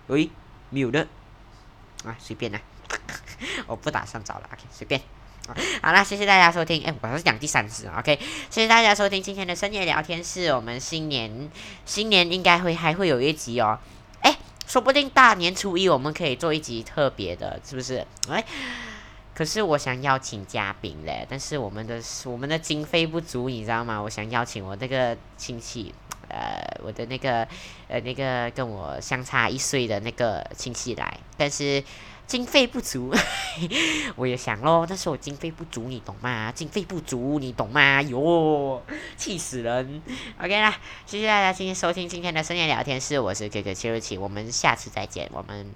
[0.06, 0.30] 喂，
[0.70, 1.08] 没有的，
[2.06, 2.62] 啊，随便啦，
[3.66, 5.02] 我不打算找了，OK，随便。
[5.82, 6.84] 好啦，谢谢大家收听。
[6.86, 8.20] 哎，我是讲第三次，OK，
[8.52, 10.54] 谢谢大家收听今天的深夜聊天室。
[10.54, 11.50] 我们新年，
[11.84, 13.80] 新年应该会还会有一集哦。
[14.74, 18.04] 说不定大年初一我们可以做一集特别的，是不是？
[18.28, 18.44] 哎，
[19.36, 24.02] 可是我想邀请嘉宾嘞，但是我们的我们的经费不足，你知道吗？
[24.02, 25.94] 我想邀请我那个亲戚，
[26.28, 27.48] 呃，我的那个
[27.88, 31.84] 呃那个跟我相差一岁的那个亲戚来，但是。
[32.26, 33.14] 经费不足，
[34.16, 36.52] 我也想咯，但是我经费不足，你懂吗？
[36.52, 38.02] 经费不足，你懂吗？
[38.02, 38.82] 哟，
[39.18, 40.02] 气死人
[40.42, 45.70] ！OK 啦，谢谢大家今天收听今天的深夜聊天室，我是哥哥七六七，我们下次再见，我们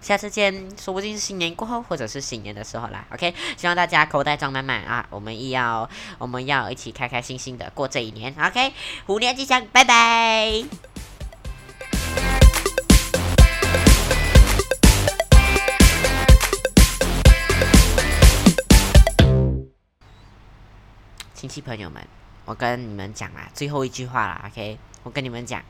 [0.00, 3.06] 下次见，说不定是新年过后，或者是新年的时候啦。
[3.12, 8.34] OK，希望大家口袋装满满啊，我们要我们要一起开开心心的过这一年。
[8.40, 8.72] OK，
[9.06, 10.95] 虎年吉祥，拜拜。
[21.46, 22.02] 亲戚朋友们，
[22.44, 25.62] 我跟你们讲啦，最后一句话啦，OK，我跟你们讲，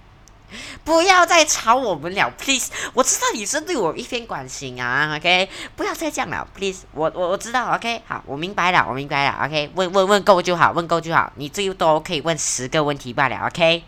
[0.85, 2.73] 不要再吵我们了，please。
[2.95, 5.51] 我知道你是对我一片关心啊，OK？
[5.77, 6.87] 不要再这样了，please。
[6.93, 8.01] 我我我知道，OK？
[8.07, 9.71] 好，我明白了，我明白了，OK？
[9.75, 11.31] 问问问够就好，问够就好。
[11.37, 13.83] 你最多可以问十个问题罢了，OK？